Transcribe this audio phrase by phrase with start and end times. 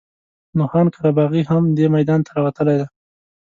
[0.55, 2.87] نو خان قره باغي هم دې میدان ته راوتلی دی.